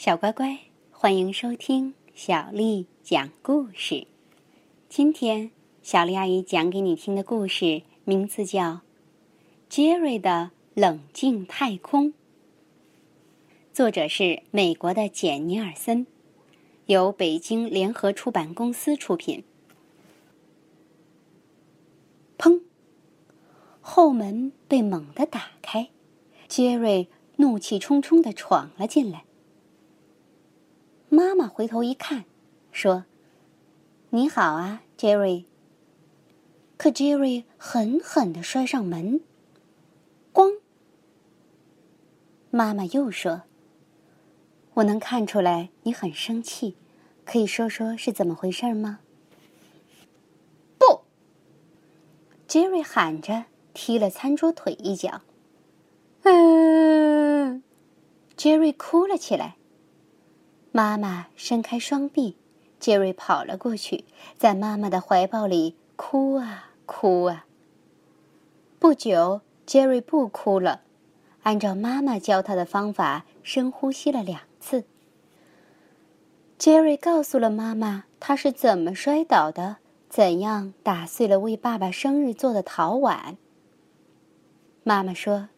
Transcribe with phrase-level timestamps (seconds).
[0.00, 0.58] 小乖乖，
[0.90, 4.06] 欢迎收听小丽讲故事。
[4.88, 5.50] 今天，
[5.82, 8.62] 小丽阿姨讲给你听的故事名字叫
[9.68, 12.06] 《杰瑞的冷静太空》，
[13.74, 16.06] 作者是美国的简·尼尔森，
[16.86, 19.44] 由北京联合出版公司出品。
[22.38, 22.62] 砰！
[23.82, 25.90] 后门被猛地打开，
[26.48, 27.06] 杰瑞
[27.36, 29.24] 怒气冲冲的闯了进来。
[31.12, 32.24] 妈妈回头一看，
[32.70, 33.04] 说
[34.10, 35.44] ：“你好啊，杰瑞。”
[36.78, 39.20] 可杰瑞狠狠的摔上门，
[40.32, 40.60] 咣！
[42.50, 43.42] 妈妈又说
[44.74, 46.76] ：“我能看出来你很生气，
[47.24, 49.00] 可以说说是怎么回事吗？”
[50.78, 51.02] 不！
[52.46, 55.22] 杰瑞喊着，踢了餐桌腿一脚。
[56.22, 57.64] 嗯，
[58.36, 59.56] 杰瑞哭了起来。
[60.72, 62.36] 妈妈伸开双臂，
[62.78, 64.04] 杰瑞跑了过去，
[64.38, 67.46] 在妈妈的怀抱里哭啊哭啊。
[68.78, 70.82] 不久，杰瑞不哭了，
[71.42, 74.84] 按照妈妈教他的方法，深呼吸了两次。
[76.56, 83.36] 杰瑞告诉了妈妈他是怎么摔倒的，怎样打碎了为爸爸生日做的陶碗。
[84.84, 85.48] 妈妈说：“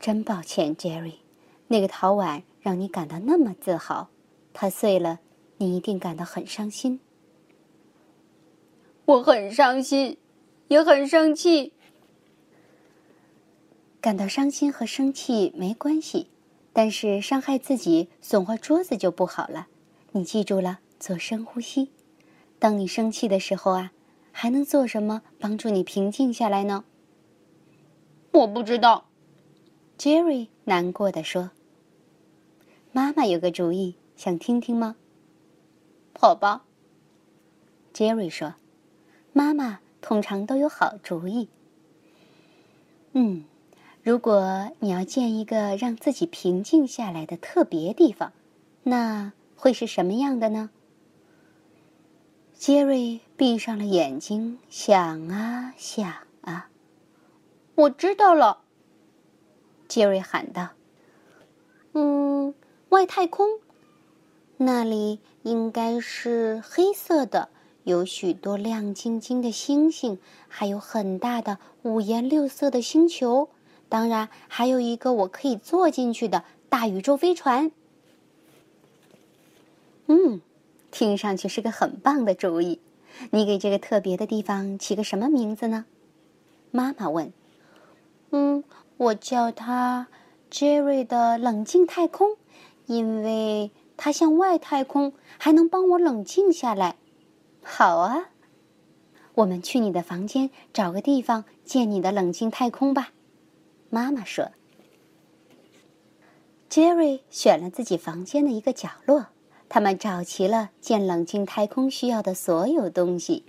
[0.00, 1.20] 真抱歉，杰瑞，
[1.68, 4.08] 那个陶碗。”让你感到那么自豪，
[4.52, 5.20] 它碎了，
[5.58, 6.98] 你一定感到很伤心。
[9.04, 10.18] 我很伤心，
[10.66, 11.72] 也很生气。
[14.00, 16.26] 感到伤心和生气没关系，
[16.72, 19.68] 但是伤害自己、损坏桌子就不好了。
[20.10, 21.92] 你记住了，做深呼吸。
[22.58, 23.92] 当你生气的时候啊，
[24.32, 26.84] 还能做什么帮助你平静下来呢？
[28.32, 29.06] 我不知道。
[29.96, 31.52] 杰瑞难过的说。
[32.96, 34.96] 妈妈有个主意，想听听吗？
[36.18, 36.64] 好吧，
[37.92, 38.54] 杰瑞说
[39.34, 41.50] ：“妈妈通常都有好主意。”
[43.12, 43.44] 嗯，
[44.02, 48.32] 如果你要建一个让自己平静下来的特别地方，
[48.84, 50.70] 那会是什么样的呢？
[52.54, 56.10] 杰瑞闭上了眼睛，想啊想
[56.40, 56.70] 啊。
[57.74, 58.62] 我知道了，
[59.86, 60.70] 杰瑞喊道
[61.92, 62.54] ：“嗯。”
[62.88, 63.46] 外太空，
[64.56, 67.48] 那里应该是黑色的，
[67.82, 73.48] 有许多亮晶晶的星星，还有很大的五颜六色的星球，
[73.88, 77.72] 当然还有一个我可以坐进去的大宇宙飞船。
[80.06, 80.40] 嗯，
[80.92, 82.80] 听上去是个很棒的主意。
[83.30, 85.86] 你给这个特别的地方起个什么名字呢？
[86.70, 87.32] 妈妈问。
[88.30, 88.62] 嗯，
[88.96, 90.06] 我叫它
[90.48, 92.36] 杰瑞的冷静太空。
[92.86, 96.96] 因为它像外太空，还能帮我冷静下来。
[97.62, 98.30] 好啊，
[99.34, 103.12] 我们去你的房间找个地方建你的冷静太空吧。
[103.90, 104.50] 妈妈说。
[106.68, 109.28] 杰瑞选了自己房间的一个角落，
[109.68, 113.44] 他们找齐了建冷静太空需要的所有东西。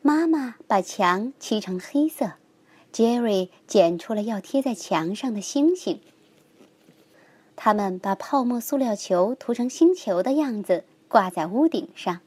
[0.00, 2.32] 妈妈把墙漆成黑色，
[2.92, 6.00] 杰瑞剪出了要贴在墙上的星星。
[7.56, 12.20] 他们把泡沫塑料球涂成星球的样子，挂在屋顶上。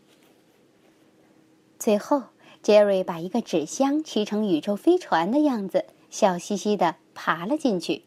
[1.77, 2.23] 最后，
[2.63, 8.03] 杰瑞把一个纸箱骑成宇宙飞船的样子，笑嘻嘻的爬了进去。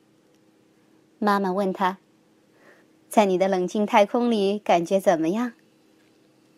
[1.19, 1.98] 妈妈问他
[3.09, 5.53] ：“在你的冷静太空里，感觉怎么样？”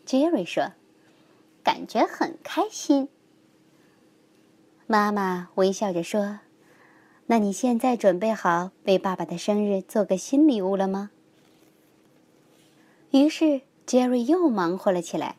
[0.07, 0.73] 杰瑞说
[1.63, 3.09] ：“感觉很开心。”
[4.87, 6.39] 妈妈微笑着说。
[7.33, 11.11] 那你现在准备好为爸爸的生日做个新礼物了吗？
[13.11, 15.37] 于是杰瑞又忙活了起来。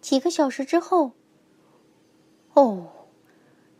[0.00, 1.14] 几个小时之后，
[2.52, 2.92] 哦，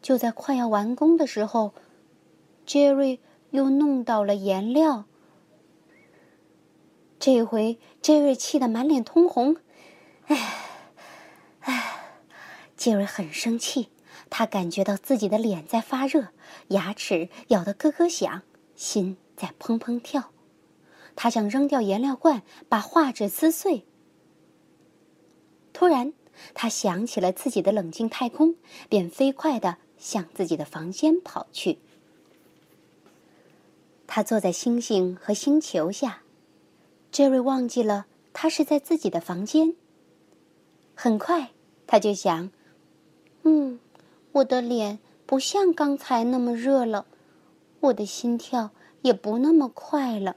[0.02, 1.72] 就在快要完工的时候，
[2.66, 5.04] 杰瑞又弄倒了颜料。
[7.20, 9.54] 这回杰瑞气得满脸通红，
[10.26, 10.36] 唉，
[11.60, 12.06] 唉，
[12.76, 13.90] 杰瑞很生气。
[14.28, 16.28] 他感觉到自己的脸在发热，
[16.68, 18.42] 牙齿咬得咯咯响，
[18.76, 20.30] 心在砰砰跳。
[21.16, 23.84] 他想扔掉颜料罐，把画纸撕碎。
[25.72, 26.12] 突然，
[26.54, 28.56] 他想起了自己的冷静太空，
[28.88, 31.78] 便飞快地向自己的房间跑去。
[34.06, 36.22] 他坐在星星和星球下，
[37.12, 39.74] 杰瑞忘记了他是在自己的房间。
[40.94, 41.50] 很快，
[41.86, 42.50] 他就想
[43.44, 43.78] ：“嗯。”
[44.32, 47.06] 我的脸不像刚才那么热了，
[47.80, 48.70] 我的心跳
[49.02, 50.36] 也不那么快了。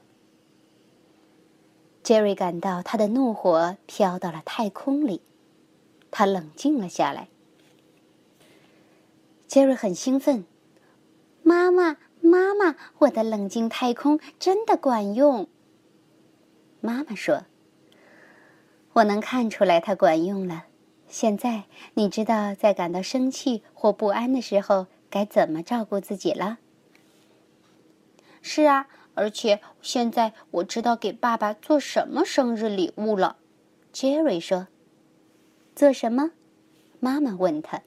[2.02, 5.22] 杰瑞感到他的怒火飘到了太空里，
[6.10, 7.28] 他冷静了下来。
[9.46, 10.44] 杰瑞很兴奋
[11.42, 15.46] ：“妈妈，妈妈，我的冷静太空真的管用。”
[16.82, 17.44] 妈妈说
[18.94, 20.64] ：“我能看出来它管用了。
[21.14, 21.62] 现在
[21.94, 26.58] 你知道在感到生气或不安的时候该怎么照顾自己了。”
[28.42, 28.88] 是啊。
[29.16, 33.36] 而且现在我知道给爸爸做什么生日礼物了，
[33.92, 34.66] 杰瑞说。
[35.76, 36.32] 做什么？
[36.98, 37.82] 妈妈问他。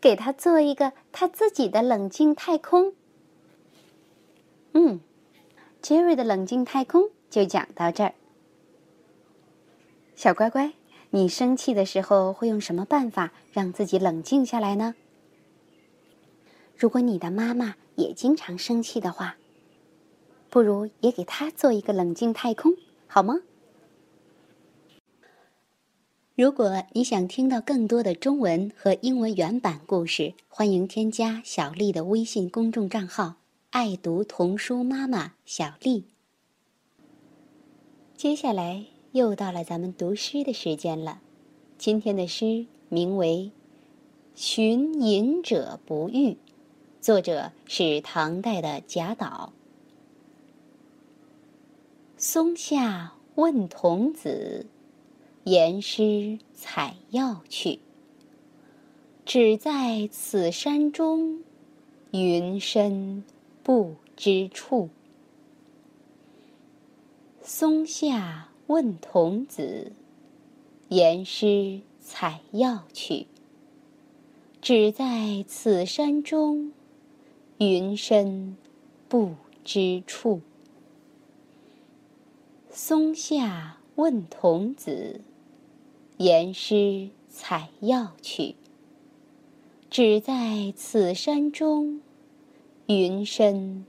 [0.00, 2.94] 给他做一个他自己的冷静太空。
[4.74, 5.00] 嗯，
[5.82, 8.14] 杰瑞的冷静太空就讲到这儿。
[10.14, 10.74] 小乖乖，
[11.12, 14.94] 你生气的时候会用什么办法让自己冷静下来呢？
[16.76, 19.36] 如果你的妈妈也经常生气的话，
[20.48, 22.74] 不如也给她做一个冷静太空，
[23.06, 23.40] 好吗？
[26.36, 33.34] 如果你想听到更多的中文和英文原版故事，欢迎添加小丽的微信公众账号
[33.70, 36.04] “爱读童书妈妈小丽”。
[38.16, 41.20] 接下来又到了咱们读诗的时间了，
[41.78, 43.50] 今天的诗名为
[44.40, 46.28] 《寻隐者不遇》，
[47.00, 49.52] 作者是唐代的贾岛。
[52.16, 54.66] 松下问童子，
[55.42, 57.80] 言师采药去。
[59.26, 61.42] 只在此山中，
[62.12, 63.24] 云深
[63.64, 64.88] 不知处。
[67.42, 69.90] 松下问童子，
[70.90, 73.26] 言师采药去。
[74.62, 76.70] 只在此山中，
[77.58, 78.56] 云深
[79.08, 79.34] 不
[79.64, 80.40] 知处。
[82.70, 85.20] 松下问童子，
[86.18, 88.54] 言师采药去。
[89.90, 92.00] 只在此山中，
[92.86, 93.84] 云深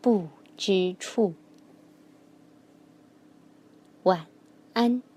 [0.00, 0.26] 不
[0.56, 1.34] 知处。
[4.74, 5.13] 晚安。